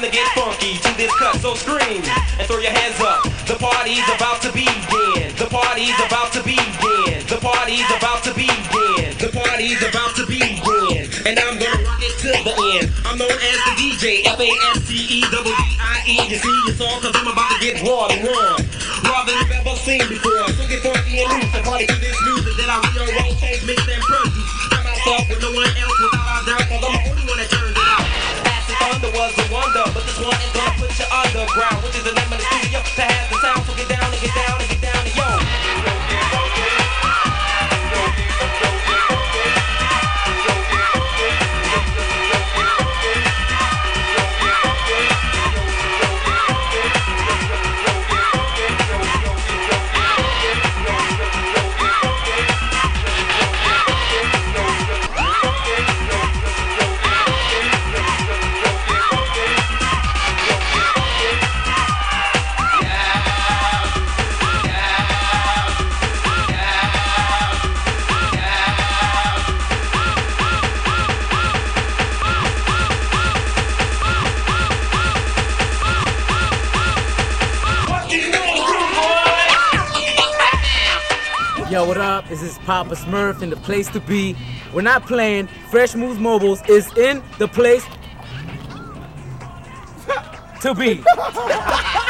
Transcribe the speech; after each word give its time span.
time 0.00 0.10
to 0.10 0.16
get 0.16 0.28
funky 0.32 0.78
to 0.78 0.96
this 0.96 1.12
cut, 1.16 1.36
so 1.40 1.54
scream 1.54 2.02
and 2.38 2.46
throw 2.48 2.58
your 2.58 2.72
hands 2.72 3.00
up. 3.00 3.22
The 3.44 3.56
party's 3.60 4.06
about 4.16 4.40
to 4.42 4.52
begin. 4.52 5.28
The 5.36 5.48
party's 5.50 5.98
about 6.06 6.32
to 6.32 6.42
begin. 6.42 7.20
The 7.28 7.36
party's 7.40 7.84
about 7.92 8.24
to 8.24 8.32
begin. 8.32 9.12
The 9.18 9.28
party's 9.28 9.82
about 9.82 10.16
to 10.16 10.24
begin. 10.24 11.04
And 11.26 11.36
I'm 11.38 11.58
gonna 11.58 11.84
rock 11.84 12.00
it 12.00 12.16
to 12.24 12.32
the 12.32 12.54
end. 12.80 12.92
I'm 13.04 13.18
known 13.18 13.30
as 13.30 13.58
the 13.68 13.72
DJ, 13.76 14.24
F-A-S-T-E-D-D-I-E. 14.24 16.16
You 16.28 16.38
see, 16.38 16.58
it's 16.70 16.80
all 16.80 17.00
cause 17.00 17.12
I'm 17.14 17.28
about 17.28 17.50
to 17.52 17.58
get 17.60 17.82
raw 17.84 18.08
and 18.08 18.24
run. 18.24 18.56
Raw 19.04 19.24
than 19.24 19.36
you've 19.36 19.52
ever 19.52 19.76
seen 19.76 20.00
before. 20.08 20.48
So 20.56 20.64
get 20.68 20.80
funky 20.80 21.20
and 21.20 21.28
loose 21.28 21.54
and 21.54 21.64
party 21.64 21.86
to 21.86 21.96
this 22.00 22.16
music 22.24 22.56
that 22.56 22.68
I 22.72 22.80
rearrange, 22.96 23.40
change, 23.40 23.66
mix, 23.66 23.84
and 23.84 24.00
produce. 24.00 24.29
But 29.72 30.02
this 30.04 30.18
one 30.18 30.34
is 30.34 30.52
gonna 30.52 30.74
put 30.78 30.98
you 30.98 31.04
underground, 31.12 31.82
which 31.84 31.94
is 31.94 32.02
the 32.02 32.12
name 32.12 32.32
of 32.32 32.38
the 32.38 32.44
studio 32.44 32.69
Yo, 81.70 81.86
what 81.86 81.98
up? 81.98 82.28
This 82.28 82.42
is 82.42 82.58
Papa 82.58 82.96
Smurf 82.96 83.42
in 83.42 83.50
the 83.50 83.54
place 83.54 83.86
to 83.90 84.00
be. 84.00 84.34
We're 84.74 84.82
not 84.82 85.06
playing. 85.06 85.46
Fresh 85.70 85.94
Moves 85.94 86.18
Mobiles 86.18 86.60
is 86.68 86.92
in 86.96 87.22
the 87.38 87.46
place 87.46 87.84
to 90.62 90.74
be. 90.74 91.04